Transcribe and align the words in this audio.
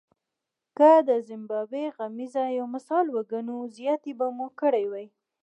که 0.77 0.89
د 1.07 1.09
زیمبابوې 1.27 1.85
غمیزه 1.97 2.43
یو 2.57 2.65
مثال 2.75 3.05
وګڼو 3.15 3.57
زیاتی 3.77 4.11
به 4.19 4.27
مو 4.37 4.47
کړی 4.61 4.85
وي. 4.91 5.07